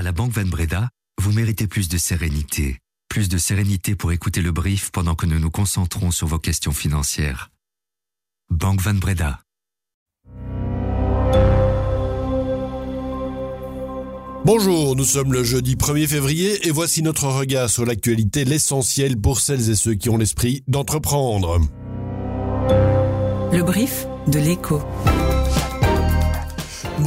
À 0.00 0.02
la 0.02 0.12
Banque 0.12 0.32
Van 0.32 0.46
Breda, 0.46 0.88
vous 1.20 1.30
méritez 1.30 1.66
plus 1.66 1.90
de 1.90 1.98
sérénité. 1.98 2.78
Plus 3.10 3.28
de 3.28 3.36
sérénité 3.36 3.94
pour 3.94 4.12
écouter 4.12 4.40
le 4.40 4.50
brief 4.50 4.90
pendant 4.92 5.14
que 5.14 5.26
nous 5.26 5.38
nous 5.38 5.50
concentrons 5.50 6.10
sur 6.10 6.26
vos 6.26 6.38
questions 6.38 6.72
financières. 6.72 7.50
Banque 8.48 8.80
Van 8.80 8.94
Breda. 8.94 9.40
Bonjour, 14.46 14.96
nous 14.96 15.04
sommes 15.04 15.34
le 15.34 15.44
jeudi 15.44 15.76
1er 15.76 16.06
février 16.06 16.66
et 16.66 16.70
voici 16.70 17.02
notre 17.02 17.26
regard 17.26 17.68
sur 17.68 17.84
l'actualité, 17.84 18.46
l'essentiel 18.46 19.20
pour 19.20 19.38
celles 19.38 19.68
et 19.68 19.76
ceux 19.76 19.96
qui 19.96 20.08
ont 20.08 20.16
l'esprit 20.16 20.64
d'entreprendre. 20.66 21.60
Le 23.52 23.62
brief 23.62 24.06
de 24.28 24.38
l'écho. 24.38 24.80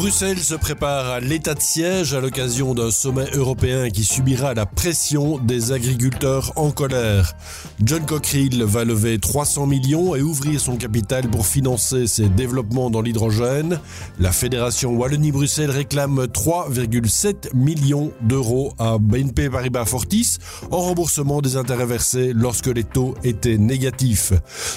Bruxelles 0.04 0.40
se 0.40 0.56
prépare 0.56 1.10
à 1.12 1.20
l'état 1.22 1.54
de 1.54 1.62
siège 1.62 2.14
à 2.14 2.20
l'occasion 2.20 2.74
d'un 2.74 2.92
sommet 2.92 3.30
européen 3.36 3.90
qui 3.90 4.04
subira 4.04 4.54
la 4.54 4.66
pression 4.66 5.38
des 5.38 5.72
agriculteurs 5.72 6.52
en 6.58 6.72
colère. 6.72 7.38
John 7.82 8.06
Cockerill 8.06 8.66
va 8.66 8.84
lever 8.84 9.18
300 9.18 9.66
millions 9.66 10.14
et 10.14 10.22
ouvrir 10.22 10.60
son 10.60 10.76
capital 10.76 11.30
pour 11.30 11.46
financer 11.46 12.06
ses 12.08 12.28
développements 12.28 12.90
dans 12.90 13.02
l'hydrogène. 13.02 13.80
La 14.20 14.34
Fédération 14.34 14.92
Wallonie-Bruxelles 14.92 15.72
réclame 15.72 16.26
3,7 16.26 17.56
millions 17.56 18.12
d'euros 18.20 18.74
à 18.80 18.98
BNP 18.98 19.50
Paribas 19.50 19.86
Fortis 19.86 20.38
en 20.70 20.80
remboursement 20.80 21.40
des 21.40 21.56
intérêts 21.56 21.86
versés 21.86 22.34
lorsque 22.36 22.68
les 22.68 22.84
taux 22.84 23.16
étaient 23.24 23.58
négatifs. 23.58 24.34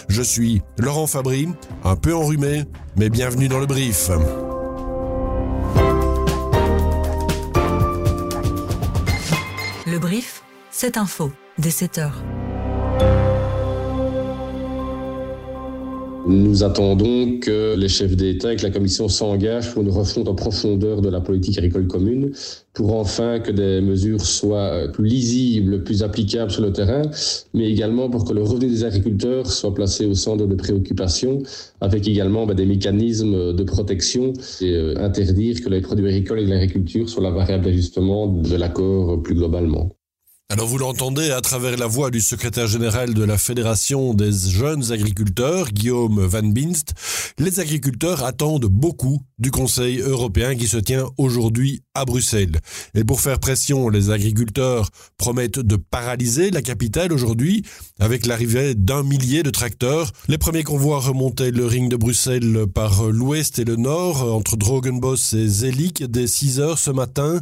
Je 0.08 0.22
suis 0.22 0.62
Laurent 0.78 1.08
Fabry, 1.08 1.48
un 1.82 1.96
peu 1.96 2.14
enrhumé, 2.14 2.62
mais 2.94 3.10
bienvenue 3.10 3.48
dans 3.48 3.58
le 3.58 3.66
brief. 3.66 4.08
Le 10.16 10.20
brief, 10.20 10.42
c'est 10.70 10.96
info, 10.96 11.30
dès 11.58 11.68
7 11.68 11.98
heures. 11.98 12.22
Nous 16.28 16.64
attendons 16.64 17.38
que 17.38 17.76
les 17.76 17.88
chefs 17.88 18.16
d'État 18.16 18.52
et 18.52 18.56
que 18.56 18.62
la 18.62 18.70
Commission 18.70 19.08
s'engagent 19.08 19.72
pour 19.72 19.82
une 19.82 19.90
refonte 19.90 20.26
en 20.26 20.34
profondeur 20.34 21.00
de 21.00 21.08
la 21.08 21.20
politique 21.20 21.56
agricole 21.58 21.86
commune, 21.86 22.32
pour 22.72 22.96
enfin 22.96 23.38
que 23.38 23.52
des 23.52 23.80
mesures 23.80 24.22
soient 24.22 24.88
plus 24.92 25.06
lisibles, 25.06 25.84
plus 25.84 26.02
applicables 26.02 26.50
sur 26.50 26.62
le 26.62 26.72
terrain, 26.72 27.02
mais 27.54 27.70
également 27.70 28.10
pour 28.10 28.24
que 28.24 28.32
le 28.32 28.42
revenu 28.42 28.68
des 28.68 28.82
agriculteurs 28.82 29.46
soit 29.46 29.72
placé 29.72 30.04
au 30.04 30.14
centre 30.14 30.46
de 30.46 30.54
préoccupations, 30.56 31.42
avec 31.80 32.08
également 32.08 32.44
ben, 32.44 32.54
des 32.54 32.66
mécanismes 32.66 33.52
de 33.52 33.62
protection 33.62 34.32
et 34.60 34.72
euh, 34.72 34.94
interdire 34.98 35.62
que 35.62 35.68
les 35.68 35.80
produits 35.80 36.08
agricoles 36.08 36.40
et 36.40 36.46
l'agriculture 36.46 37.08
soient 37.08 37.22
la 37.22 37.30
variable 37.30 37.66
d'ajustement 37.66 38.26
de 38.26 38.56
l'accord 38.56 39.22
plus 39.22 39.34
globalement. 39.34 39.95
Alors 40.48 40.68
vous 40.68 40.78
l'entendez 40.78 41.32
à 41.32 41.40
travers 41.40 41.76
la 41.76 41.88
voix 41.88 42.12
du 42.12 42.20
secrétaire 42.20 42.68
général 42.68 43.14
de 43.14 43.24
la 43.24 43.36
Fédération 43.36 44.14
des 44.14 44.30
jeunes 44.30 44.92
agriculteurs, 44.92 45.72
Guillaume 45.72 46.24
Van 46.24 46.44
Binst, 46.44 46.94
les 47.36 47.58
agriculteurs 47.58 48.22
attendent 48.22 48.66
beaucoup 48.66 49.20
du 49.40 49.50
Conseil 49.50 49.98
européen 49.98 50.54
qui 50.54 50.68
se 50.68 50.76
tient 50.76 51.10
aujourd'hui 51.18 51.82
à 51.94 52.04
Bruxelles. 52.04 52.60
Et 52.94 53.02
pour 53.02 53.20
faire 53.20 53.40
pression, 53.40 53.88
les 53.88 54.10
agriculteurs 54.10 54.88
promettent 55.18 55.58
de 55.58 55.74
paralyser 55.74 56.52
la 56.52 56.62
capitale 56.62 57.12
aujourd'hui 57.12 57.64
avec 57.98 58.24
l'arrivée 58.24 58.76
d'un 58.76 59.02
millier 59.02 59.42
de 59.42 59.50
tracteurs. 59.50 60.12
Les 60.28 60.38
premiers 60.38 60.62
convois 60.62 61.00
remontaient 61.00 61.50
le 61.50 61.66
ring 61.66 61.90
de 61.90 61.96
Bruxelles 61.96 62.66
par 62.72 63.02
l'ouest 63.02 63.58
et 63.58 63.64
le 63.64 63.74
nord 63.74 64.22
entre 64.32 64.56
Drogenbos 64.56 65.34
et 65.34 65.48
Zelik 65.48 66.04
dès 66.04 66.28
6 66.28 66.60
heures 66.60 66.78
ce 66.78 66.92
matin. 66.92 67.40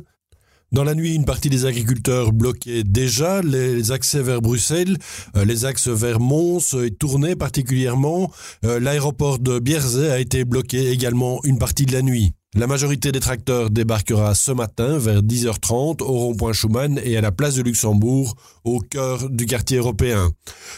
Dans 0.75 0.83
la 0.83 0.97
nuit, 0.97 1.15
une 1.15 1.25
partie 1.25 1.51
des 1.51 1.67
agriculteurs 1.67 2.33
bloquaient 2.33 2.83
déjà 2.83 3.43
les 3.43 3.93
accès 3.93 4.21
vers 4.21 4.43
Bruxelles, 4.43 4.99
euh, 5.37 5.45
les 5.45 5.67
axes 5.67 5.87
vers 5.87 6.19
Mons 6.19 6.75
et 6.83 6.91
tournaient 6.91 7.37
particulièrement. 7.37 8.33
Euh, 8.65 8.81
l'aéroport 8.81 9.39
de 9.39 9.61
Bierzet 9.61 10.11
a 10.11 10.19
été 10.19 10.45
bloqué 10.45 10.91
également 10.91 11.39
une 11.45 11.61
partie 11.61 11.87
de 11.87 11.93
la 11.93 12.03
nuit. 12.03 12.35
La 12.57 12.69
majorité 12.69 13.11
des 13.11 13.19
tracteurs 13.19 13.69
débarquera 13.69 14.33
ce 14.37 14.53
matin 14.53 14.97
vers 14.97 15.23
10h30 15.23 16.03
au 16.03 16.13
rond-point 16.13 16.53
Schumann 16.53 17.01
et 17.03 17.17
à 17.17 17.21
la 17.21 17.33
place 17.33 17.57
de 17.57 17.63
Luxembourg, 17.63 18.37
au 18.63 18.79
cœur 18.79 19.29
du 19.29 19.47
quartier 19.47 19.79
européen. 19.79 20.31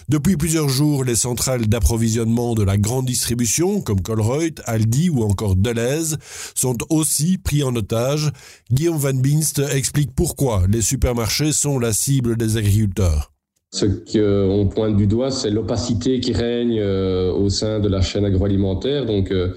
Depuis 0.08 0.38
plusieurs 0.38 0.70
jours, 0.70 1.04
les 1.04 1.16
centrales 1.16 1.66
d'approvisionnement 1.66 2.54
de 2.54 2.62
la 2.62 2.78
grande 2.78 3.04
distribution, 3.04 3.82
comme 3.82 4.00
Colruyt, 4.00 4.54
Aldi 4.64 5.10
ou 5.10 5.22
encore 5.22 5.54
Deleuze, 5.54 6.16
sont 6.54 6.78
aussi 6.88 7.36
pris 7.36 7.62
en 7.62 7.76
otage. 7.76 8.30
Guillaume 8.72 8.96
Van 8.96 9.12
Binst 9.12 9.58
explique 9.58 10.14
pourquoi 10.16 10.62
les 10.70 10.80
supermarchés 10.80 11.52
sont 11.52 11.78
la 11.78 11.92
cible 11.92 12.38
des 12.38 12.56
agriculteurs. 12.56 13.32
Ce 13.72 13.84
qu'on 13.84 14.68
pointe 14.68 14.96
du 14.96 15.06
doigt, 15.06 15.30
c'est 15.30 15.50
l'opacité 15.50 16.20
qui 16.20 16.32
règne 16.32 16.80
euh, 16.80 17.30
au 17.32 17.50
sein 17.50 17.80
de 17.80 17.88
la 17.88 18.00
chaîne 18.00 18.24
agroalimentaire. 18.24 19.04
Donc, 19.04 19.30
euh, 19.30 19.50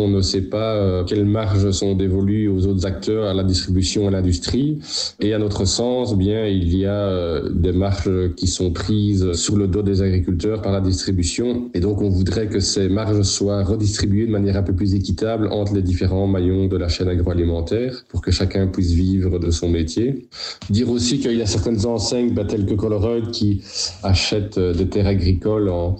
on 0.00 0.08
ne 0.08 0.20
sait 0.20 0.42
pas 0.42 0.74
euh, 0.74 1.04
quelles 1.04 1.24
marges 1.24 1.70
sont 1.70 1.94
dévolues 1.94 2.48
aux 2.48 2.66
autres 2.66 2.86
acteurs, 2.86 3.26
à 3.26 3.34
la 3.34 3.44
distribution, 3.44 4.08
à 4.08 4.10
l'industrie. 4.10 4.78
Et 5.20 5.34
à 5.34 5.38
notre 5.38 5.64
sens, 5.64 6.16
bien, 6.16 6.46
il 6.46 6.76
y 6.76 6.86
a 6.86 6.94
euh, 6.94 7.48
des 7.50 7.72
marges 7.72 8.34
qui 8.36 8.46
sont 8.46 8.72
prises 8.72 9.32
sur 9.32 9.56
le 9.56 9.66
dos 9.66 9.82
des 9.82 10.02
agriculteurs 10.02 10.62
par 10.62 10.72
la 10.72 10.80
distribution. 10.80 11.70
Et 11.74 11.80
donc, 11.80 12.00
on 12.00 12.08
voudrait 12.08 12.48
que 12.48 12.60
ces 12.60 12.88
marges 12.88 13.22
soient 13.22 13.62
redistribuées 13.64 14.26
de 14.26 14.32
manière 14.32 14.56
un 14.56 14.62
peu 14.62 14.74
plus 14.74 14.94
équitable 14.94 15.48
entre 15.52 15.74
les 15.74 15.82
différents 15.82 16.26
maillons 16.26 16.66
de 16.66 16.76
la 16.76 16.88
chaîne 16.88 17.08
agroalimentaire 17.08 18.04
pour 18.08 18.20
que 18.20 18.30
chacun 18.30 18.66
puisse 18.66 18.92
vivre 18.92 19.38
de 19.38 19.50
son 19.50 19.68
métier. 19.68 20.28
Dire 20.70 20.90
aussi 20.90 21.18
qu'il 21.18 21.36
y 21.36 21.42
a 21.42 21.46
certaines 21.46 21.86
enseignes, 21.86 22.34
bah, 22.34 22.44
telles 22.44 22.66
que 22.66 22.74
Colruyt, 22.74 23.30
qui 23.30 23.62
achètent 24.02 24.58
euh, 24.58 24.74
des 24.74 24.88
terres 24.88 25.06
agricoles 25.06 25.68
en 25.68 25.96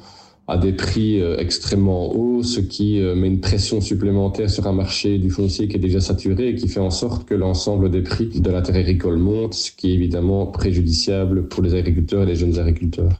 à 0.51 0.57
des 0.57 0.73
prix 0.73 1.21
euh, 1.21 1.37
extrêmement 1.39 2.13
hauts, 2.13 2.43
ce 2.43 2.59
qui 2.59 3.01
euh, 3.01 3.15
met 3.15 3.29
une 3.29 3.39
pression 3.41 3.81
supplémentaire 3.81 4.51
sur 4.51 4.67
un 4.67 4.73
marché 4.73 5.19
du 5.19 5.31
foncier 5.31 5.69
qui 5.69 5.77
est 5.77 5.81
déjà 5.81 6.01
saturé 6.01 6.49
et 6.49 6.55
qui 6.57 6.67
fait 6.67 6.81
en 6.81 6.91
sorte 6.91 7.25
que 7.25 7.35
l'ensemble 7.35 7.89
des 7.89 8.03
prix 8.03 8.27
de 8.27 8.41
terre 8.41 8.77
agricole 8.77 9.17
monte, 9.17 9.55
ce 9.55 9.71
qui 9.71 9.93
est 9.93 9.95
évidemment 9.95 10.47
préjudiciable 10.47 11.47
pour 11.47 11.63
les 11.63 11.75
agriculteurs 11.75 12.25
et 12.25 12.27
les 12.27 12.35
jeunes 12.35 12.59
agriculteurs. 12.59 13.13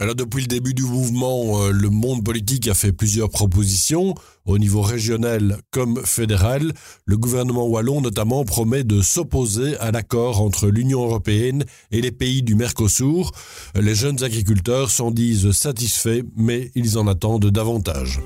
Depuis 0.00 0.42
le 0.42 0.46
début 0.46 0.74
du 0.74 0.82
mouvement, 0.82 1.62
euh, 1.62 1.70
le 1.70 1.90
monde 1.90 2.24
politique 2.24 2.68
a 2.68 2.74
fait 2.74 2.92
plusieurs 2.92 3.30
propositions 3.30 4.14
au 4.44 4.58
niveau 4.58 4.82
régional 4.82 5.58
comme 5.70 6.04
fédéral. 6.04 6.72
Le 7.06 7.16
gouvernement 7.16 7.66
wallon 7.66 8.00
notamment 8.00 8.44
promet 8.44 8.84
de 8.84 9.00
s'opposer 9.00 9.76
à 9.78 9.90
l'accord 9.90 10.40
entre 10.40 10.68
l'Union 10.68 11.04
européenne 11.04 11.64
et 11.90 12.00
les 12.00 12.12
pays 12.12 12.42
du 12.42 12.54
Mercosur. 12.54 13.32
Les 13.74 13.94
jeunes 13.94 14.22
agriculteurs 14.22 14.90
s'en 14.90 15.10
disent 15.10 15.52
satisfaits, 15.52 16.22
mais 16.36 16.70
ils 16.74 16.98
en 16.98 17.06
attendent 17.06 17.50
davantage. 17.50 18.20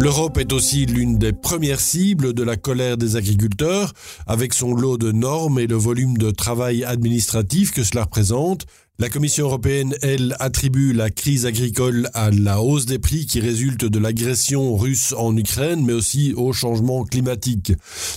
L'Europe 0.00 0.38
est 0.38 0.52
aussi 0.52 0.86
l'une 0.86 1.18
des 1.18 1.32
premières 1.32 1.80
cibles 1.80 2.32
de 2.32 2.44
la 2.44 2.56
colère 2.56 2.96
des 2.96 3.16
agriculteurs, 3.16 3.94
avec 4.28 4.54
son 4.54 4.72
lot 4.72 4.96
de 4.96 5.10
normes 5.10 5.58
et 5.58 5.66
le 5.66 5.74
volume 5.74 6.16
de 6.18 6.30
travail 6.30 6.84
administratif 6.84 7.72
que 7.72 7.82
cela 7.82 8.04
représente. 8.04 8.64
La 9.00 9.08
Commission 9.08 9.44
européenne, 9.44 9.94
elle, 10.02 10.34
attribue 10.40 10.92
la 10.92 11.08
crise 11.08 11.46
agricole 11.46 12.10
à 12.14 12.32
la 12.32 12.60
hausse 12.60 12.84
des 12.84 12.98
prix 12.98 13.26
qui 13.26 13.38
résulte 13.38 13.84
de 13.84 13.98
l'agression 14.00 14.76
russe 14.76 15.14
en 15.16 15.36
Ukraine, 15.36 15.84
mais 15.84 15.92
aussi 15.92 16.34
au 16.36 16.52
changement 16.52 17.04
climatique. 17.04 17.72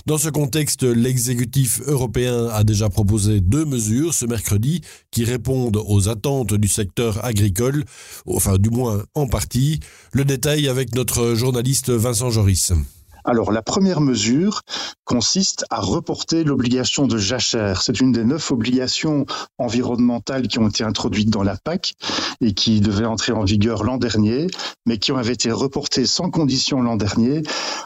Dans 0.06 0.18
ce 0.18 0.28
contexte, 0.28 0.82
l'exécutif 0.82 1.80
européen 1.86 2.48
a 2.48 2.64
déjà 2.64 2.88
proposé 2.88 3.40
deux 3.40 3.64
mesures 3.64 4.12
ce 4.12 4.26
mercredi 4.26 4.80
qui 5.12 5.24
répondent 5.24 5.80
aux 5.86 6.08
attentes 6.08 6.54
du 6.54 6.66
secteur 6.66 7.24
agricole, 7.24 7.84
enfin 8.26 8.58
du 8.58 8.70
moins 8.70 9.04
en 9.14 9.28
partie. 9.28 9.78
Le 10.12 10.24
détail 10.24 10.66
avec 10.66 10.96
notre 10.96 11.36
journaliste 11.36 11.90
Vincent 11.90 12.30
Joris. 12.30 12.72
Alors 13.24 13.52
la 13.52 13.62
première 13.62 14.00
mesure 14.00 14.62
consiste 15.04 15.64
à 15.70 15.80
reporter 15.80 16.42
l'obligation 16.42 17.06
de 17.06 17.18
jachère. 17.18 17.82
C'est 17.82 18.00
une 18.00 18.10
des 18.10 18.24
neuf 18.24 18.50
obligations 18.50 19.26
environnementales 19.58 20.48
qui 20.48 20.58
ont 20.58 20.68
été 20.68 20.82
introduites 20.82 21.30
dans 21.30 21.44
la 21.44 21.56
PAC 21.56 21.94
et 22.40 22.52
qui 22.52 22.80
devaient 22.80 23.06
entrer 23.06 23.32
en 23.32 23.44
vigueur 23.44 23.84
l'an 23.84 23.96
dernier, 23.96 24.48
mais 24.86 24.98
qui 24.98 25.12
ont 25.12 25.20
été 25.20 25.52
reportées 25.52 26.06
sans 26.06 26.30
condition 26.30 26.82
l'an 26.82 26.96
dernier 26.96 27.42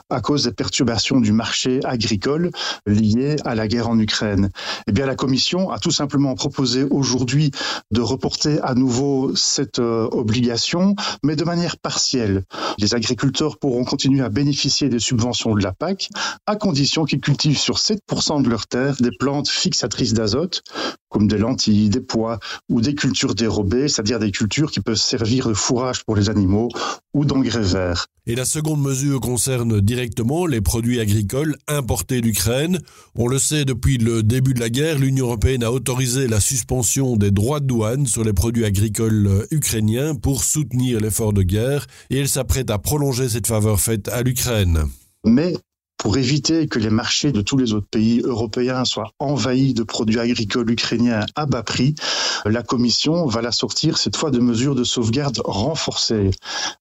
à 0.09 0.21
cause 0.21 0.45
des 0.45 0.53
perturbations 0.53 1.21
du 1.21 1.33
marché 1.33 1.81
agricole 1.85 2.51
liées 2.87 3.37
à 3.45 3.55
la 3.55 3.69
guerre 3.69 3.89
en 3.89 3.99
Ukraine. 3.99 4.51
Eh 4.87 4.93
bien 4.93 5.05
la 5.05 5.17
Commission 5.17 5.71
a 5.71 5.79
tout 5.79 5.91
simplement 5.91 6.35
proposé 6.35 6.85
aujourd'hui 6.85 7.51
de 7.91 8.01
reporter 8.01 8.59
à 8.65 8.75
nouveau 8.75 9.35
cette 9.35 9.81
euh, 9.81 10.09
obligation, 10.13 10.95
mais 11.23 11.37
de 11.37 11.45
manière 11.45 11.77
partielle. 11.77 12.45
Les 12.79 12.95
agriculteurs 12.95 13.59
pourront 13.59 13.85
continuer 13.85 14.23
à 14.23 14.29
bénéficier 14.29 14.89
des 14.89 14.99
subventions 14.99 15.26
de 15.31 15.63
la 15.63 15.73
PAC, 15.73 16.09
à 16.47 16.57
condition 16.57 17.05
qu'ils 17.05 17.21
cultivent 17.21 17.59
sur 17.59 17.79
7% 17.79 18.43
de 18.43 18.49
leurs 18.49 18.67
terres 18.67 18.97
des 19.01 19.11
plantes 19.19 19.49
fixatrices 19.49 20.13
d'azote, 20.15 20.63
comme 21.09 21.29
des 21.29 21.39
lentilles, 21.39 21.89
des 21.89 22.01
pois 22.01 22.39
ou 22.69 22.81
des 22.81 22.95
cultures 22.95 23.35
dérobées, 23.35 23.89
c'est-à-dire 23.89 24.19
des 24.19 24.31
cultures 24.31 24.71
qui 24.71 24.81
peuvent 24.81 24.97
servir 24.97 25.49
de 25.49 25.55
fourrage 25.55 26.05
pour 26.05 26.17
les 26.17 26.31
animaux 26.31 26.69
ou 27.15 27.25
d'engrais 27.25 27.63
verts. 27.63 28.07
Et 28.27 28.35
la 28.35 28.45
seconde 28.45 28.83
mesure 28.83 29.21
concerne 29.21 29.81
directement 29.81 30.47
les 30.47 30.61
produits 30.61 31.01
agricoles 31.01 31.57
importés 31.69 32.21
d'Ukraine. 32.21 32.81
On 33.15 33.29
le 33.29 33.39
sait, 33.39 33.65
depuis 33.65 33.99
le 33.99 34.23
début 34.23 34.53
de 34.53 34.61
la 34.61 34.69
guerre, 34.69 34.99
l'Union 34.99 35.27
européenne 35.27 35.63
a 35.63 35.71
autorisé 35.71 36.27
la 36.27 36.41
suspension 36.41 37.17
des 37.17 37.31
droits 37.31 37.61
de 37.61 37.67
douane 37.67 38.07
sur 38.07 38.25
les 38.25 38.33
produits 38.33 38.65
agricoles 38.65 39.47
ukrainiens 39.51 40.17
pour 40.17 40.43
soutenir 40.43 41.01
l'effort 41.01 41.33
de 41.33 41.43
guerre 41.43 41.87
et 42.11 42.19
elle 42.19 42.29
s'apprête 42.29 42.71
à 42.71 42.79
prolonger 42.79 43.29
cette 43.29 43.47
faveur 43.47 43.81
faite 43.81 44.09
à 44.09 44.23
l'Ukraine. 44.23 44.87
Mais 45.27 45.55
pour 45.99 46.19
éviter 46.19 46.69
que 46.69 46.79
les 46.79 46.91
marchés 46.91 47.33
de 47.33 47.41
tous 47.41 47.57
les 47.57 47.73
autres 47.73 47.89
pays 47.91 48.21
européens 48.21 48.85
soient 48.85 49.11
envahis 49.19 49.75
de 49.75 49.83
produits 49.83 50.21
agricoles 50.21 50.71
ukrainiens 50.71 51.27
à 51.35 51.47
bas 51.47 51.65
prix, 51.65 51.97
la 52.45 52.63
Commission 52.63 53.27
va 53.27 53.43
la 53.43 53.51
sortir 53.51 53.99
cette 53.99 54.17
fois 54.17 54.31
de 54.31 54.39
mesures 54.39 54.77
de 54.77 54.85
sauvegarde 54.85 55.41
renforcées. 55.45 56.31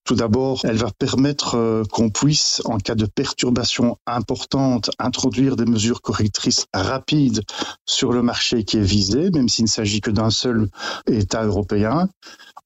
Tout 0.03 0.13
d'abord, 0.13 0.61
elle 0.63 0.77
va 0.77 0.91
permettre 0.91 1.55
euh, 1.55 1.83
qu'on 1.91 2.11
puisse, 2.11 2.61
en 2.65 2.77
cas 2.77 2.93
de 2.93 3.07
perturbation 3.07 3.97
importante, 4.05 4.91
introduire 4.99 5.55
des 5.55 5.65
mesures 5.65 6.03
correctrices 6.03 6.67
rapides 6.71 7.41
sur 7.85 8.11
le 8.11 8.21
marché 8.21 8.63
qui 8.63 8.77
est 8.77 8.81
visé, 8.81 9.31
même 9.31 9.49
s'il 9.49 9.65
ne 9.65 9.69
s'agit 9.69 10.01
que 10.01 10.11
d'un 10.11 10.29
seul 10.29 10.69
État 11.07 11.43
européen. 11.43 12.09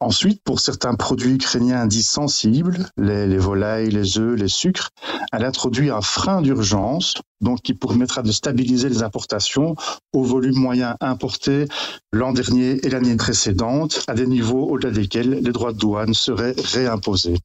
Ensuite, 0.01 0.41
pour 0.45 0.61
certains 0.61 0.95
produits 0.95 1.33
ukrainiens 1.33 1.85
dits 1.85 2.03
sensibles, 2.03 2.89
les, 2.97 3.37
volailles, 3.37 3.89
les 3.89 4.17
œufs, 4.17 4.39
les 4.39 4.47
sucres, 4.47 4.91
elle 5.33 5.43
introduit 5.43 5.89
un 5.89 5.99
frein 5.99 6.41
d'urgence, 6.41 7.15
donc 7.41 7.61
qui 7.61 7.73
permettra 7.73 8.21
de 8.21 8.31
stabiliser 8.31 8.87
les 8.87 9.03
importations 9.03 9.75
au 10.13 10.23
volume 10.23 10.55
moyen 10.55 10.95
importé 11.01 11.65
l'an 12.13 12.31
dernier 12.31 12.79
et 12.85 12.89
l'année 12.89 13.17
précédente, 13.17 14.05
à 14.07 14.13
des 14.13 14.25
niveaux 14.25 14.69
au-delà 14.69 14.91
desquels 14.91 15.31
les 15.31 15.51
droits 15.51 15.73
de 15.73 15.77
douane 15.77 16.13
seraient 16.13 16.55
réimposés. 16.57 17.37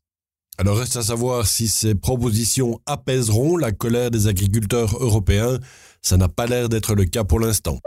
Alors 0.56 0.78
reste 0.78 0.96
à 0.96 1.02
savoir 1.02 1.48
si 1.48 1.66
ces 1.66 1.96
propositions 1.96 2.78
apaiseront 2.86 3.56
la 3.56 3.72
colère 3.72 4.12
des 4.12 4.28
agriculteurs 4.28 4.96
européens. 5.00 5.58
Ça 6.02 6.16
n'a 6.16 6.28
pas 6.28 6.46
l'air 6.46 6.68
d'être 6.68 6.94
le 6.94 7.04
cas 7.04 7.24
pour 7.24 7.40
l'instant. 7.40 7.80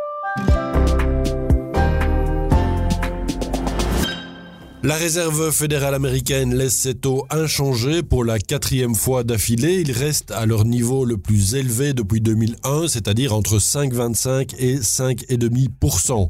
La 4.83 4.95
réserve 4.95 5.51
fédérale 5.51 5.95
américaine 5.95 6.53
laisse 6.53 6.75
ses 6.75 6.94
taux 6.94 7.25
inchangés 7.31 8.03
pour 8.03 8.24
la 8.24 8.38
quatrième 8.38 8.94
fois 8.94 9.24
d'affilée. 9.24 9.81
Ils 9.81 9.91
restent 9.91 10.29
à 10.29 10.45
leur 10.45 10.65
niveau 10.65 11.03
le 11.03 11.18
plus 11.18 11.56
élevé 11.56 11.94
depuis 11.94 12.21
2001, 12.21 12.88
c'est-à-dire 12.88 13.33
entre 13.33 13.57
5,25 13.57 14.53
et 14.59 14.75
5,5%. 14.77 16.29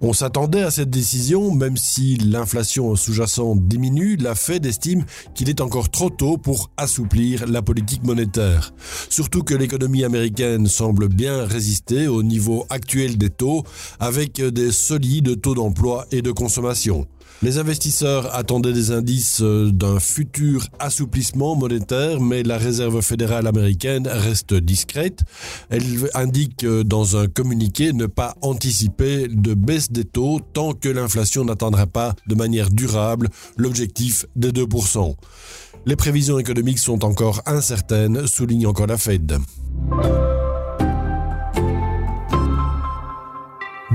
On 0.00 0.12
s'attendait 0.12 0.62
à 0.62 0.70
cette 0.70 0.88
décision, 0.88 1.52
même 1.52 1.76
si 1.76 2.16
l'inflation 2.16 2.94
sous-jacente 2.94 3.66
diminue, 3.66 4.16
la 4.16 4.36
Fed 4.36 4.66
estime 4.66 5.04
qu'il 5.34 5.50
est 5.50 5.60
encore 5.60 5.90
trop 5.90 6.10
tôt 6.10 6.38
pour 6.38 6.70
assouplir 6.76 7.48
la 7.48 7.60
politique 7.60 8.04
monétaire. 8.04 8.72
Surtout 9.08 9.42
que 9.42 9.54
l'économie 9.54 10.04
américaine 10.04 10.68
semble 10.68 11.08
bien 11.08 11.44
résister 11.44 12.06
au 12.06 12.22
niveau 12.22 12.66
actuel 12.70 13.18
des 13.18 13.30
taux, 13.30 13.64
avec 13.98 14.40
des 14.40 14.70
solides 14.70 15.40
taux 15.40 15.56
d'emploi 15.56 16.06
et 16.12 16.22
de 16.22 16.30
consommation. 16.30 17.08
Les 17.42 17.56
investisseurs 17.58 18.34
attendaient 18.34 18.74
des 18.74 18.90
indices 18.90 19.40
euh, 19.40 19.70
d'un 19.72 19.98
futur 19.98 20.66
assouplissement 20.78 21.56
monétaire, 21.56 22.20
mais 22.20 22.42
la 22.42 22.58
Réserve 22.58 23.00
fédérale 23.00 23.46
américaine 23.46 24.06
reste 24.06 24.52
discrète. 24.52 25.22
Elle 25.70 25.82
indique 26.12 26.64
euh, 26.64 26.84
dans 26.84 27.16
un 27.16 27.28
communiqué 27.28 27.94
ne 27.94 28.06
pas 28.06 28.34
anticiper 28.42 29.26
de 29.28 29.54
baisse 29.54 29.90
des 29.90 30.04
taux 30.04 30.40
tant 30.52 30.74
que 30.74 30.90
l'inflation 30.90 31.44
n'atteindra 31.44 31.86
pas 31.86 32.14
de 32.26 32.34
manière 32.34 32.70
durable 32.70 33.28
l'objectif 33.56 34.26
des 34.36 34.52
2%. 34.52 35.14
Les 35.86 35.96
prévisions 35.96 36.38
économiques 36.38 36.78
sont 36.78 37.06
encore 37.06 37.40
incertaines, 37.46 38.26
souligne 38.26 38.66
encore 38.66 38.86
la 38.86 38.98
Fed. 38.98 39.38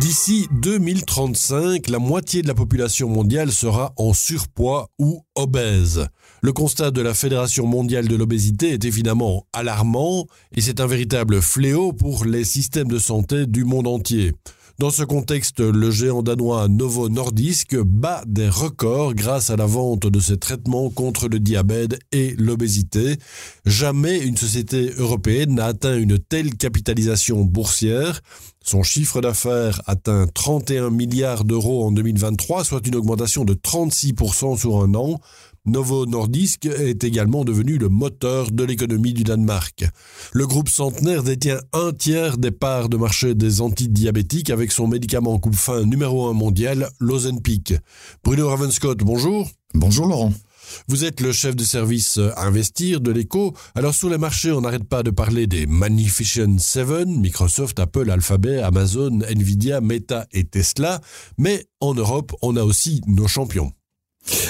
D'ici 0.05 0.47
2035, 0.51 1.89
la 1.89 1.97
moitié 1.97 2.43
de 2.43 2.47
la 2.47 2.53
population 2.53 3.09
mondiale 3.09 3.51
sera 3.51 3.91
en 3.97 4.13
surpoids 4.13 4.91
ou 4.99 5.23
obèse. 5.33 6.05
Le 6.43 6.53
constat 6.53 6.91
de 6.91 7.01
la 7.01 7.15
Fédération 7.15 7.65
mondiale 7.65 8.07
de 8.07 8.15
l'obésité 8.15 8.69
est 8.69 8.85
évidemment 8.85 9.47
alarmant 9.51 10.27
et 10.55 10.61
c'est 10.61 10.79
un 10.79 10.85
véritable 10.85 11.41
fléau 11.41 11.91
pour 11.91 12.23
les 12.23 12.43
systèmes 12.43 12.87
de 12.87 12.99
santé 12.99 13.47
du 13.47 13.63
monde 13.63 13.87
entier. 13.87 14.33
Dans 14.77 14.89
ce 14.89 15.03
contexte, 15.03 15.61
le 15.61 15.89
géant 15.89 16.21
danois 16.21 16.67
Novo 16.67 17.07
Nordisk 17.07 17.77
bat 17.77 18.23
des 18.27 18.49
records 18.49 19.13
grâce 19.13 19.49
à 19.49 19.55
la 19.55 19.65
vente 19.65 20.05
de 20.05 20.19
ses 20.19 20.37
traitements 20.37 20.89
contre 20.89 21.29
le 21.29 21.39
diabète 21.39 21.97
et 22.11 22.35
l'obésité. 22.37 23.15
Jamais 23.65 24.17
une 24.19 24.35
société 24.35 24.91
européenne 24.97 25.55
n'a 25.55 25.67
atteint 25.67 25.97
une 25.97 26.19
telle 26.19 26.55
capitalisation 26.55 27.45
boursière. 27.45 28.19
Son 28.65 28.83
chiffre 28.83 29.21
d'affaires 29.21 29.81
atteint 29.85 30.27
31 30.27 30.89
milliards 30.89 31.45
d'euros 31.45 31.85
en 31.85 31.93
2023, 31.93 32.65
soit 32.65 32.85
une 32.85 32.95
augmentation 32.95 33.45
de 33.45 33.53
36% 33.53 34.57
sur 34.57 34.81
un 34.81 34.93
an. 34.95 35.21
Novo 35.65 36.05
Nordisk 36.05 36.65
est 36.65 37.03
également 37.03 37.43
devenu 37.43 37.77
le 37.77 37.89
moteur 37.89 38.51
de 38.51 38.63
l'économie 38.63 39.13
du 39.13 39.23
Danemark. 39.23 39.85
Le 40.31 40.45
groupe 40.45 40.69
centenaire 40.69 41.23
détient 41.23 41.59
un 41.73 41.91
tiers 41.91 42.37
des 42.37 42.51
parts 42.51 42.87
de 42.87 42.97
marché 42.97 43.33
des 43.33 43.61
antidiabétiques 43.61 44.49
avec 44.51 44.71
son 44.71 44.87
médicament 44.87 45.39
coupe-fin 45.39 45.83
numéro 45.83 46.27
un 46.27 46.33
mondial, 46.33 46.89
l'Ozempic. 46.99 47.73
Bruno 48.23 48.47
Ravenscott, 48.47 48.99
bonjour. 48.99 49.49
Bonjour 49.73 50.07
Laurent. 50.07 50.33
Vous 50.87 51.03
êtes 51.03 51.21
le 51.21 51.31
chef 51.31 51.55
de 51.55 51.63
service 51.63 52.19
Investir 52.37 53.01
de 53.01 53.11
l'écho. 53.11 53.53
Alors 53.75 53.93
sur 53.93 54.09
les 54.09 54.17
marchés, 54.17 54.51
on 54.51 54.61
n'arrête 54.61 54.83
pas 54.83 55.03
de 55.03 55.11
parler 55.11 55.47
des 55.47 55.65
Magnificent 55.65 56.57
Seven, 56.59 57.19
Microsoft, 57.19 57.79
Apple, 57.79 58.09
Alphabet, 58.09 58.59
Amazon, 58.59 59.19
Nvidia, 59.27 59.81
Meta 59.81 60.27
et 60.31 60.43
Tesla. 60.43 61.01
Mais 61.37 61.65
en 61.79 61.93
Europe, 61.93 62.33
on 62.41 62.55
a 62.55 62.63
aussi 62.63 63.01
nos 63.07 63.27
champions. 63.27 63.71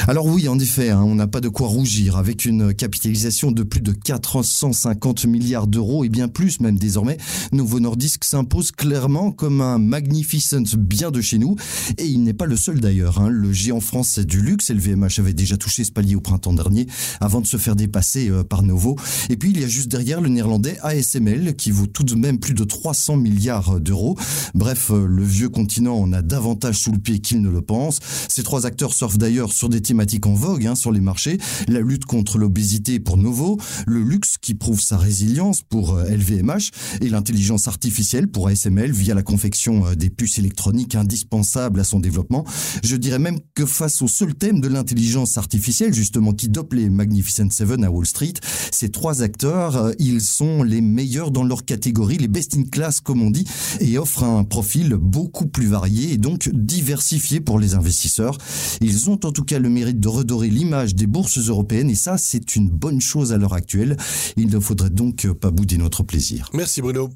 Alors 0.08 0.26
oui, 0.28 0.48
en 0.48 0.58
effet, 0.60 0.90
hein, 0.90 1.02
on 1.04 1.16
n'a 1.16 1.28
pas 1.28 1.42
de 1.42 1.50
quoi 1.50 1.68
rougir. 1.68 2.16
Avec 2.16 2.46
une 2.46 2.74
capitalisation 2.74 3.52
de 3.52 3.64
plus 3.64 3.82
de 3.82 3.92
450 3.92 5.26
milliards 5.26 5.68
d'euros 5.68 6.06
et 6.06 6.10
bien 6.10 6.28
plus 6.28 6.60
même 6.60 6.78
désormais, 6.78 7.18
Novo 7.52 7.80
Nordisk 7.80 8.24
s'impose 8.24 8.72
clairement 8.72 9.32
comme 9.32 9.62
un 9.62 9.78
magnificent 9.78 10.78
bien 10.78 11.12
de 11.12 11.22
chez 11.22 11.40
nous. 11.40 11.56
Et 11.98 12.06
il 12.06 12.24
n'est 12.24 12.34
pas 12.34 12.46
le 12.46 12.56
seul 12.56 12.80
d'ailleurs. 12.80 13.20
Hein. 13.20 13.30
Le 13.30 13.52
géant 13.52 13.82
français 13.82 14.26
du 14.26 14.42
luxe, 14.42 14.70
LVMH, 14.70 15.20
avait 15.20 15.34
déjà 15.34 15.58
touché 15.58 15.84
ce 15.84 15.92
palier 15.92 16.16
au 16.16 16.22
printemps 16.22 16.54
dernier 16.54 16.88
avant 17.20 17.42
de 17.42 17.48
se 17.48 17.58
faire 17.58 17.76
dépasser 17.76 18.30
euh, 18.30 18.44
par 18.44 18.64
Novo. 18.64 18.96
Et 19.30 19.36
puis 19.36 19.50
il 19.50 19.60
y 19.60 19.64
a 19.64 19.68
juste 19.68 19.90
derrière 19.90 20.22
le 20.22 20.30
néerlandais 20.30 20.78
ASML 20.84 21.56
qui 21.56 21.72
vaut 21.72 21.88
tout 21.88 22.04
de 22.04 22.16
même 22.16 22.40
plus 22.40 22.54
de 22.54 22.64
300 22.64 23.18
milliards 23.18 23.80
d'euros. 23.80 24.18
Bref, 24.54 24.92
euh, 24.92 25.06
le 25.06 25.24
vieux 25.24 25.50
continent 25.50 25.98
en 25.98 26.14
a 26.14 26.22
davantage 26.22 26.78
sous 26.78 26.92
le 26.92 27.00
pied 27.00 27.20
qu'il 27.20 27.42
ne 27.42 27.50
le 27.50 27.62
pense. 27.62 28.00
Ces 28.30 28.44
trois 28.44 28.66
acteurs 28.66 28.94
surfent 28.94 29.18
d'ailleurs 29.18 29.52
sur 29.52 29.65
des 29.70 29.82
thématiques 29.82 30.26
en 30.26 30.34
vogue 30.34 30.66
hein, 30.66 30.76
sur 30.76 30.92
les 30.92 31.02
marchés, 31.02 31.38
la 31.68 31.80
lutte 31.80 32.06
contre 32.06 32.38
l'obésité 32.38 33.00
pour 33.00 33.18
Novo, 33.18 33.60
le 33.88 34.02
luxe 34.02 34.38
qui 34.40 34.56
prouve 34.56 34.82
sa 34.82 34.98
résilience 34.98 35.62
pour 35.62 35.98
LVMH 35.98 36.52
euh, 36.52 37.06
et 37.06 37.10
l'intelligence 37.10 37.68
artificielle 37.68 38.28
pour 38.28 38.48
ASML 38.48 38.92
via 38.92 39.14
la 39.14 39.24
confection 39.24 39.88
euh, 39.88 39.96
des 39.96 40.10
puces 40.10 40.40
électroniques 40.40 40.96
indispensables 40.96 41.80
à 41.80 41.84
son 41.84 42.00
développement. 42.00 42.46
Je 42.84 42.96
dirais 42.96 43.20
même 43.20 43.40
que 43.54 43.66
face 43.66 44.02
au 44.02 44.08
seul 44.08 44.36
thème 44.36 44.62
de 44.62 44.68
l'intelligence 44.68 45.38
artificielle, 45.38 45.94
justement, 45.94 46.34
qui 46.34 46.50
dope 46.50 46.74
les 46.74 46.90
Magnificent 46.90 47.50
Seven 47.50 47.84
à 47.84 47.92
Wall 47.92 48.06
Street, 48.06 48.34
ces 48.72 48.90
trois 48.90 49.22
acteurs, 49.22 49.78
euh, 49.78 49.92
ils 50.00 50.22
sont 50.22 50.64
les 50.64 50.82
meilleurs 50.82 51.32
dans 51.32 51.44
leur 51.44 51.66
catégorie, 51.66 52.18
les 52.18 52.28
best 52.28 52.56
in 52.56 52.64
class 52.64 53.02
comme 53.02 53.22
on 53.22 53.32
dit, 53.32 53.46
et 53.80 53.98
offrent 53.98 54.24
un 54.24 54.44
profil 54.44 54.96
beaucoup 54.96 55.48
plus 55.48 55.68
varié 55.68 56.14
et 56.14 56.18
donc 56.18 56.50
diversifié 56.54 57.40
pour 57.40 57.60
les 57.60 57.76
investisseurs. 57.76 58.38
Ils 58.82 59.10
ont 59.10 59.20
en 59.24 59.32
tout 59.32 59.44
cas 59.44 59.55
le 59.60 59.70
mérite 59.70 60.00
de 60.00 60.08
redorer 60.08 60.50
l'image 60.50 60.96
des 60.96 61.08
bourses 61.08 61.38
européennes 61.38 61.90
et 61.90 61.96
ça, 61.96 62.18
c'est 62.18 62.56
une 62.56 62.70
bonne 62.70 63.02
chose 63.02 63.34
à 63.34 63.38
l'heure 63.38 63.54
actuelle. 63.54 63.98
Il 64.38 64.50
ne 64.50 64.60
faudrait 64.60 64.90
donc 64.90 65.28
pas 65.34 65.52
bouder 65.52 65.78
notre 65.78 66.04
plaisir. 66.04 66.50
Merci 66.54 66.82
Bruno. 66.82 67.10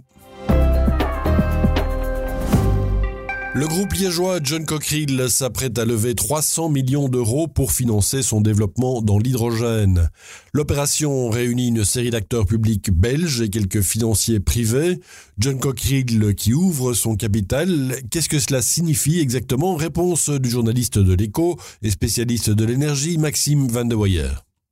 Le 3.55 3.67
groupe 3.67 3.93
liégeois 3.93 4.39
John 4.43 4.63
Cockerill 4.63 5.27
s'apprête 5.27 5.79
à 5.79 5.85
lever 5.85 6.13
300 6.13 6.69
millions 6.69 7.09
d'euros 7.09 7.47
pour 7.47 7.71
financer 7.71 8.21
son 8.21 8.41
développement 8.41 9.01
dans 9.01 9.17
l'hydrogène. 9.17 10.11
L'opération 10.53 11.29
réunit 11.29 11.69
une 11.69 11.83
série 11.83 12.11
d'acteurs 12.11 12.45
publics 12.45 12.91
belges 12.91 13.41
et 13.41 13.49
quelques 13.49 13.81
financiers 13.81 14.39
privés. 14.39 14.99
John 15.39 15.59
Cockerill 15.59 16.35
qui 16.35 16.53
ouvre 16.53 16.93
son 16.93 17.15
capital. 17.15 17.95
Qu'est-ce 18.11 18.29
que 18.29 18.39
cela 18.39 18.61
signifie 18.61 19.19
exactement? 19.19 19.75
Réponse 19.75 20.29
du 20.29 20.49
journaliste 20.49 20.99
de 20.99 21.15
l'écho 21.15 21.57
et 21.81 21.89
spécialiste 21.89 22.51
de 22.51 22.65
l'énergie 22.65 23.17
Maxime 23.17 23.67
Van 23.67 23.85
de 23.85 23.95
Weyer. 23.95 24.29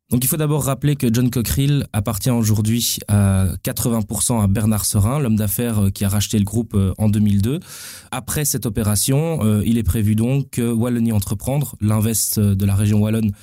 Donc 0.09 0.23
il 0.23 0.27
faut 0.27 0.37
d'abord 0.37 0.63
rappeler 0.63 0.95
que 0.95 1.13
John 1.13 1.29
Cockerill 1.29 1.85
appartient 1.91 2.29
aujourd'hui 2.29 2.97
à 3.09 3.47
80% 3.65 4.41
à 4.41 4.47
Bernard 4.47 4.85
Serin, 4.85 5.19
l'homme 5.19 5.35
d'affaires 5.35 5.83
euh, 5.83 5.89
qui 5.89 6.05
a 6.05 6.09
racheté 6.09 6.39
le 6.39 6.45
groupe 6.45 6.75
euh, 6.75 6.93
en 6.97 7.09
2002. 7.09 7.59
Après 8.11 8.45
cette 8.45 8.65
opération, 8.65 9.43
euh, 9.43 9.63
il 9.65 9.77
est 9.77 9.83
prévu 9.83 10.15
donc 10.15 10.51
que 10.51 10.71
Wallonie 10.71 11.11
Entreprendre, 11.11 11.75
l'invest 11.81 12.39
de 12.39 12.65
la 12.65 12.73
région 12.73 13.01
wallonne, 13.01 13.33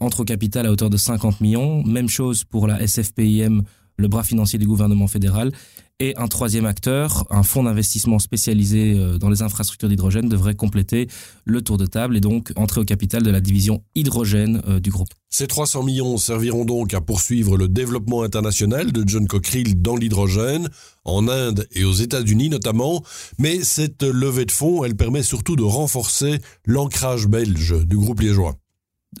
entre 0.00 0.20
au 0.20 0.24
capital 0.24 0.66
à 0.66 0.72
hauteur 0.72 0.88
de 0.88 0.96
50 0.96 1.42
millions. 1.42 1.84
Même 1.84 2.08
chose 2.08 2.44
pour 2.44 2.66
la 2.68 2.86
SFPIM, 2.86 3.62
le 3.98 4.08
bras 4.08 4.22
financier 4.22 4.58
du 4.58 4.66
gouvernement 4.66 5.08
fédéral. 5.08 5.52
Et 6.00 6.12
un 6.16 6.26
troisième 6.26 6.66
acteur, 6.66 7.24
un 7.30 7.44
fonds 7.44 7.62
d'investissement 7.62 8.18
spécialisé 8.18 8.94
euh, 8.98 9.16
dans 9.16 9.30
les 9.30 9.42
infrastructures 9.42 9.88
d'hydrogène, 9.88 10.28
devrait 10.28 10.56
compléter 10.56 11.06
le 11.44 11.62
tour 11.62 11.78
de 11.78 11.86
table 11.86 12.16
et 12.16 12.20
donc 12.20 12.52
entrer 12.56 12.80
au 12.80 12.84
capital 12.84 13.22
de 13.22 13.30
la 13.30 13.40
division 13.40 13.84
hydrogène 13.94 14.60
euh, 14.66 14.80
du 14.80 14.90
groupe. 14.90 15.10
Ces 15.30 15.46
300 15.46 15.84
millions 15.84 16.16
serviront 16.16 16.64
donc 16.64 16.94
à 16.94 17.00
poursuivre 17.00 17.56
le 17.56 17.68
développement 17.68 18.24
international 18.24 18.90
de 18.90 19.04
John 19.06 19.28
Cockerill 19.28 19.80
dans 19.80 19.94
l'hydrogène, 19.94 20.68
en 21.04 21.28
Inde 21.28 21.68
et 21.70 21.84
aux 21.84 21.92
États-Unis 21.92 22.48
notamment, 22.48 23.04
mais 23.38 23.62
cette 23.62 24.02
levée 24.02 24.46
de 24.46 24.52
fonds, 24.52 24.84
elle 24.84 24.96
permet 24.96 25.22
surtout 25.22 25.54
de 25.54 25.62
renforcer 25.62 26.40
l'ancrage 26.66 27.28
belge 27.28 27.86
du 27.86 27.96
groupe 27.96 28.20
liégeois. 28.20 28.56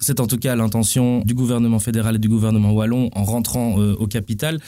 C'est 0.00 0.20
en 0.20 0.26
tout 0.26 0.38
cas 0.38 0.56
l'intention 0.56 1.20
du 1.20 1.34
gouvernement 1.34 1.78
fédéral 1.78 2.16
et 2.16 2.18
du 2.18 2.28
gouvernement 2.28 2.72
wallon 2.72 3.10
en 3.14 3.24
rentrant 3.24 3.80
euh, 3.80 3.94
au 3.94 4.06
capital. 4.06 4.60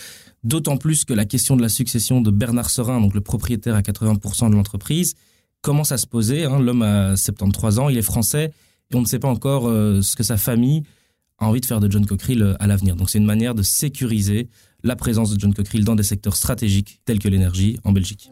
D'autant 0.47 0.76
plus 0.76 1.05
que 1.05 1.12
la 1.12 1.25
question 1.25 1.57
de 1.57 1.62
la 1.62 1.69
succession 1.69 2.21
de 2.21 2.31
Bernard 2.31 2.71
Serin, 2.71 3.00
donc 3.00 3.15
le 3.15 3.21
propriétaire 3.21 3.75
à 3.75 3.81
80% 3.81 4.49
de 4.49 4.55
l'entreprise, 4.55 5.15
commence 5.61 5.91
à 5.91 5.99
se 5.99 6.07
poser. 6.07 6.45
Hein. 6.45 6.61
L'homme 6.61 6.83
a 6.83 7.17
73 7.17 7.81
ans, 7.81 7.88
il 7.88 7.99
est 7.99 8.03
français, 8.03 8.53
et 8.93 8.95
on 8.95 9.00
ne 9.00 9.07
sait 9.07 9.19
pas 9.19 9.26
encore 9.26 9.67
euh, 9.67 10.03
ce 10.03 10.15
que 10.15 10.23
sa 10.23 10.37
famille 10.37 10.85
a 11.38 11.49
envie 11.49 11.61
de 11.61 11.67
faire 11.67 11.81
de 11.81 11.91
John 11.91 12.07
Cockerill 12.07 12.43
euh, 12.45 12.55
à 12.61 12.69
l'avenir. 12.69 12.95
Donc 12.95 13.11
c'est 13.11 13.19
une 13.19 13.25
manière 13.25 13.57
de 13.57 13.65
sécuriser 13.65 14.49
la 14.85 14.95
présence 14.95 15.35
de 15.35 15.41
John 15.41 15.53
Cockerill 15.53 15.85
dans 15.85 15.97
des 15.97 16.05
secteurs 16.05 16.37
stratégiques 16.37 17.00
tels 17.05 17.19
que 17.19 17.26
l'énergie 17.26 17.81
en 17.83 17.91
Belgique. 17.91 18.31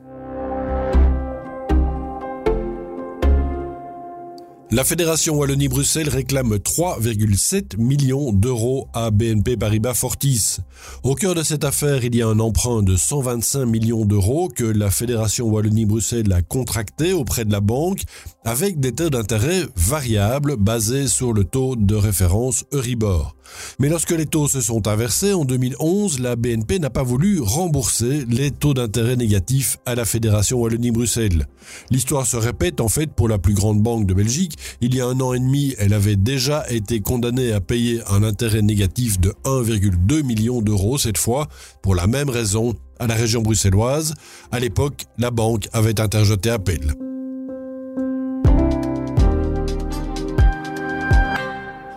La 4.71 4.83
Fédération 4.83 5.37
Wallonie-Bruxelles 5.37 6.09
réclame 6.09 6.55
3,7 6.57 7.77
millions 7.79 8.33
d'euros 8.33 8.89
à 8.95 9.11
BNP 9.11 9.57
Paribas 9.57 9.95
Fortis. 9.95 10.57
Au 11.03 11.15
cœur 11.15 11.35
de 11.35 11.43
cette 11.43 11.65
affaire, 11.65 12.03
il 12.03 12.17
y 12.17 12.23
a 12.23 12.29
un 12.29 12.41
emprunt 12.41 12.83
de 12.83 12.97
125 12.97 13.67
millions 13.67 14.07
d'euros 14.07 14.49
que 14.49 14.65
la 14.65 14.91
Fédération 14.91 15.49
Wallonie-Bruxelles 15.49 16.33
a 16.33 16.43
contracté 16.43 17.13
auprès 17.13 17.45
de 17.45 17.53
la 17.53 17.61
banque 17.61 18.03
avec 18.45 18.81
des 18.81 18.93
taux 18.93 19.11
d'intérêt 19.11 19.63
variables 19.77 20.57
basés 20.57 21.09
sur 21.09 21.33
le 21.33 21.45
taux 21.45 21.77
de 21.77 21.95
référence 21.95 22.65
Euribor. 22.73 23.37
Mais 23.79 23.89
lorsque 23.89 24.11
les 24.11 24.27
taux 24.27 24.49
se 24.49 24.61
sont 24.61 24.89
inversés 24.89 25.33
en 25.33 25.45
2011, 25.45 26.21
la 26.21 26.37
BNP 26.37 26.79
n'a 26.79 26.91
pas 26.91 27.03
voulu 27.03 27.41
rembourser 27.41 28.25
les 28.29 28.51
taux 28.51 28.75
d'intérêt 28.75 29.17
négatifs 29.17 29.79
à 29.87 29.95
la 29.95 30.05
Fédération 30.05 30.59
Wallonie-Bruxelles. 30.59 31.47
L'histoire 31.91 32.27
se 32.27 32.37
répète 32.37 32.81
en 32.81 32.89
fait 32.89 33.13
pour 33.13 33.29
la 33.29 33.39
plus 33.39 33.55
grande 33.55 33.83
banque 33.83 34.07
de 34.07 34.15
Belgique. 34.15 34.59
Il 34.81 34.95
y 34.95 35.01
a 35.01 35.07
un 35.07 35.21
an 35.21 35.33
et 35.33 35.39
demi, 35.39 35.75
elle 35.79 35.93
avait 35.93 36.17
déjà 36.17 36.65
été 36.71 37.01
condamnée 37.01 37.53
à 37.53 37.61
payer 37.61 38.01
un 38.09 38.23
intérêt 38.23 38.63
négatif 38.63 39.21
de 39.21 39.35
1,2 39.45 40.23
million 40.23 40.61
d'euros 40.63 40.99
cette 40.99 41.19
fois, 41.19 41.49
pour 41.83 41.95
la 41.95 42.07
même 42.07 42.31
raison, 42.31 42.75
à 42.99 43.07
la 43.07 43.15
région 43.15 43.43
bruxelloise. 43.43 44.15
À 44.53 44.61
l'époque, 44.61 45.05
la 45.19 45.31
banque 45.31 45.69
avait 45.73 46.01
interjeté 46.01 46.51
appel. 46.51 46.95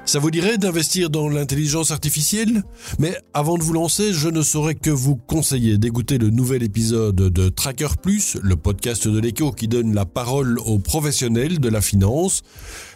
Ça 0.07 0.19
vous 0.19 0.31
dirait 0.31 0.57
d'investir 0.57 1.09
dans 1.09 1.27
l'intelligence 1.27 1.91
artificielle? 1.91 2.63
Mais 2.97 3.17
avant 3.33 3.57
de 3.57 3.63
vous 3.63 3.73
lancer, 3.73 4.13
je 4.13 4.29
ne 4.29 4.41
saurais 4.41 4.73
que 4.73 4.89
vous 4.89 5.17
conseiller 5.17 5.77
d'écouter 5.77 6.17
le 6.17 6.29
nouvel 6.29 6.63
épisode 6.63 7.17
de 7.17 7.49
Tracker 7.49 7.89
Plus, 8.01 8.37
le 8.41 8.55
podcast 8.55 9.09
de 9.09 9.19
l'écho 9.19 9.51
qui 9.51 9.67
donne 9.67 9.93
la 9.93 10.05
parole 10.05 10.59
aux 10.59 10.79
professionnels 10.79 11.59
de 11.59 11.67
la 11.67 11.81
finance. 11.81 12.43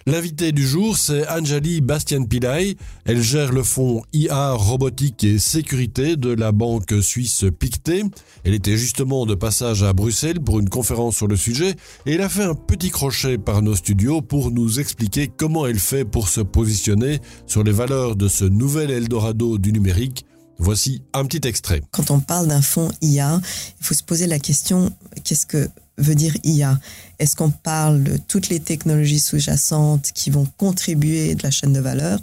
L'invité 0.08 0.52
du 0.52 0.66
jour, 0.66 0.98
c'est 0.98 1.30
Anjali 1.30 1.80
Bastian 1.80 2.24
Pillay. 2.24 2.76
Elle 3.06 3.22
gère 3.22 3.52
le 3.52 3.62
fonds 3.62 4.02
IA 4.14 4.54
robotique 4.54 5.24
et 5.24 5.38
sécurité 5.38 6.16
de 6.16 6.30
la 6.30 6.52
banque 6.52 6.94
suisse 7.02 7.46
Pictet. 7.60 8.04
Elle 8.44 8.56
était 8.56 8.78
justement 8.78 9.28
de 9.28 9.36
passage 9.36 9.84
à 9.84 9.94
Bruxelles 9.94 10.40
pour 10.40 10.60
une 10.60 10.70
conférence 10.70 11.18
sur 11.18 11.28
le 11.28 11.36
sujet 11.36 11.76
et 12.08 12.14
elle 12.14 12.22
a 12.22 12.30
fait 12.30 12.44
un 12.44 12.56
petit 12.56 12.90
crochet 12.90 13.38
par 13.38 13.62
nos 13.62 13.76
studios 13.76 14.22
pour 14.22 14.50
nous 14.50 14.80
expliquer 14.80 15.28
comment 15.28 15.68
elle 15.68 15.80
fait 15.80 16.06
pour 16.06 16.30
se 16.30 16.42
positionner 16.42 17.20
sur 17.46 17.64
les 17.64 17.72
valeurs 17.72 18.16
de 18.16 18.28
ce 18.28 18.46
nouvel 18.46 18.90
Eldorado 18.90 19.60
du 19.60 19.72
numérique. 19.72 20.26
Voici 20.58 21.02
un 21.14 21.26
petit 21.26 21.48
extrait. 21.48 21.82
Quand 21.92 22.12
on 22.12 22.20
parle 22.20 22.48
d'un 22.48 22.62
fonds 22.62 22.92
IA, 23.02 23.42
il 23.80 23.86
faut 23.86 23.96
se 23.96 24.04
poser 24.04 24.28
la 24.28 24.40
question 24.40 24.92
qu'est-ce 25.24 25.46
que 25.46 25.68
veut 26.02 26.16
dire 26.16 26.36
IA 26.44 26.80
Est-ce 27.20 27.36
qu'on 27.36 27.52
parle 27.52 28.04
de 28.04 28.18
toutes 28.18 28.50
les 28.50 28.60
technologies 28.60 29.20
sous-jacentes 29.20 30.12
qui 30.14 30.30
vont 30.30 30.48
contribuer 30.58 31.36
de 31.36 31.44
la 31.44 31.52
chaîne 31.52 31.74
de 31.74 31.80
valeur 31.80 32.20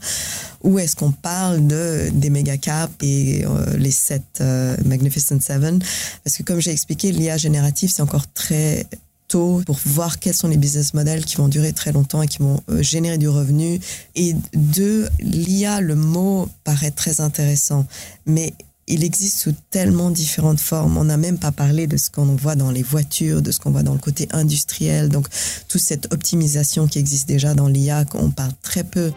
ou 0.62 0.78
est-ce 0.78 0.96
qu'on 0.96 1.12
parle 1.12 1.66
de 1.66 2.10
des 2.12 2.30
méga 2.30 2.56
caps 2.56 2.92
et 3.00 3.44
euh, 3.44 3.76
les 3.76 3.92
sept 3.92 4.40
euh, 4.40 4.76
Magnificent 4.84 5.40
Seven? 5.40 5.80
Parce 6.24 6.36
que 6.36 6.42
comme 6.42 6.60
j'ai 6.60 6.72
expliqué, 6.72 7.12
l'IA 7.12 7.36
générative 7.36 7.90
c'est 7.94 8.02
encore 8.02 8.26
très 8.32 8.86
tôt 9.28 9.62
pour 9.66 9.78
voir 9.84 10.18
quels 10.18 10.34
sont 10.34 10.48
les 10.48 10.56
business 10.56 10.94
models 10.94 11.24
qui 11.24 11.36
vont 11.36 11.48
durer 11.48 11.72
très 11.72 11.92
longtemps 11.92 12.22
et 12.22 12.26
qui 12.26 12.38
vont 12.38 12.60
euh, 12.70 12.82
générer 12.82 13.18
du 13.18 13.28
revenu. 13.28 13.78
Et 14.16 14.34
deux, 14.54 15.08
l'IA, 15.20 15.80
le 15.80 15.94
mot 15.94 16.48
paraît 16.64 16.90
très 16.90 17.20
intéressant, 17.20 17.86
mais 18.26 18.54
il 18.88 19.04
existe 19.04 19.38
sous 19.38 19.54
tellement 19.70 20.10
différentes 20.10 20.60
formes. 20.60 20.96
On 20.96 21.04
n'a 21.04 21.16
même 21.16 21.38
pas 21.38 21.52
parlé 21.52 21.86
de 21.86 21.96
ce 21.96 22.10
qu'on 22.10 22.24
voit 22.36 22.56
dans 22.56 22.70
les 22.70 22.82
voitures, 22.82 23.42
de 23.42 23.52
ce 23.52 23.60
qu'on 23.60 23.70
voit 23.70 23.82
dans 23.82 23.92
le 23.92 23.98
côté 23.98 24.28
industriel. 24.32 25.08
Donc, 25.08 25.28
toute 25.68 25.80
cette 25.80 26.12
optimisation 26.12 26.88
qui 26.88 26.98
existe 26.98 27.28
déjà 27.28 27.54
dans 27.54 27.68
l'IA, 27.68 28.04
qu'on 28.04 28.30
parle 28.30 28.52
très 28.62 28.84
peu. 28.84 29.12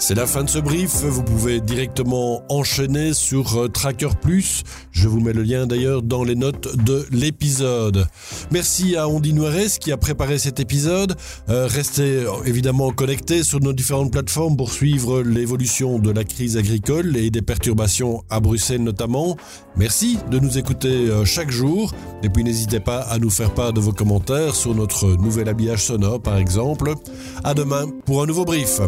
C'est 0.00 0.14
la 0.14 0.26
fin 0.26 0.44
de 0.44 0.48
ce 0.48 0.60
brief. 0.60 1.02
Vous 1.02 1.24
pouvez 1.24 1.60
directement 1.60 2.44
enchaîner 2.48 3.12
sur 3.12 3.58
euh, 3.58 3.68
Tracker 3.68 4.10
Plus. 4.22 4.62
Je 4.92 5.08
vous 5.08 5.20
mets 5.20 5.32
le 5.32 5.42
lien 5.42 5.66
d'ailleurs 5.66 6.02
dans 6.02 6.22
les 6.22 6.36
notes 6.36 6.76
de 6.76 7.04
l'épisode. 7.10 8.06
Merci 8.52 8.94
à 8.94 9.08
Ondi 9.08 9.34
Nuarez 9.34 9.66
qui 9.80 9.90
a 9.90 9.96
préparé 9.96 10.38
cet 10.38 10.60
épisode. 10.60 11.16
Euh, 11.48 11.66
restez 11.66 12.24
euh, 12.24 12.30
évidemment 12.46 12.92
connectés 12.92 13.42
sur 13.42 13.58
nos 13.58 13.72
différentes 13.72 14.12
plateformes 14.12 14.56
pour 14.56 14.72
suivre 14.72 15.20
l'évolution 15.20 15.98
de 15.98 16.12
la 16.12 16.22
crise 16.22 16.56
agricole 16.56 17.16
et 17.16 17.30
des 17.30 17.42
perturbations 17.42 18.22
à 18.30 18.38
Bruxelles 18.38 18.84
notamment. 18.84 19.36
Merci 19.76 20.18
de 20.30 20.38
nous 20.38 20.58
écouter 20.58 21.08
chaque 21.24 21.50
jour. 21.50 21.92
Et 22.22 22.28
puis 22.28 22.44
n'hésitez 22.44 22.80
pas 22.80 23.00
à 23.00 23.18
nous 23.18 23.30
faire 23.30 23.52
part 23.52 23.72
de 23.72 23.80
vos 23.80 23.92
commentaires 23.92 24.54
sur 24.54 24.76
notre 24.76 25.08
nouvel 25.16 25.48
habillage 25.48 25.82
sonore 25.82 26.22
par 26.22 26.36
exemple. 26.36 26.94
À 27.42 27.52
demain 27.52 27.86
pour 28.06 28.22
un 28.22 28.26
nouveau 28.26 28.44
brief. 28.44 28.80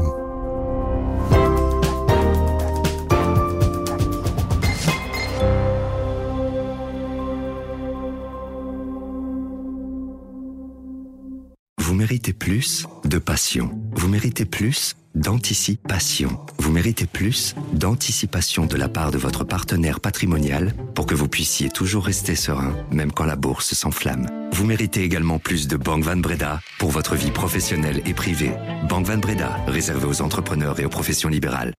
Méritez 12.00 12.32
plus 12.32 12.86
de 13.04 13.18
passion. 13.18 13.78
Vous 13.92 14.08
méritez 14.08 14.46
plus 14.46 14.96
d'anticipation. 15.14 16.40
Vous 16.58 16.72
méritez 16.72 17.04
plus 17.04 17.54
d'anticipation 17.74 18.64
de 18.64 18.76
la 18.76 18.88
part 18.88 19.10
de 19.10 19.18
votre 19.18 19.44
partenaire 19.44 20.00
patrimonial 20.00 20.72
pour 20.94 21.04
que 21.04 21.14
vous 21.14 21.28
puissiez 21.28 21.68
toujours 21.68 22.06
rester 22.06 22.36
serein, 22.36 22.74
même 22.90 23.12
quand 23.12 23.26
la 23.26 23.36
bourse 23.36 23.74
s'enflamme. 23.74 24.26
Vous 24.54 24.64
méritez 24.64 25.02
également 25.02 25.38
plus 25.38 25.68
de 25.68 25.76
Banque 25.76 26.04
Van 26.04 26.16
Breda 26.16 26.60
pour 26.78 26.88
votre 26.88 27.16
vie 27.16 27.32
professionnelle 27.32 28.00
et 28.06 28.14
privée. 28.14 28.52
Banque 28.88 29.04
Van 29.04 29.18
Breda, 29.18 29.58
réservée 29.66 30.06
aux 30.06 30.22
entrepreneurs 30.22 30.80
et 30.80 30.86
aux 30.86 30.88
professions 30.88 31.28
libérales. 31.28 31.74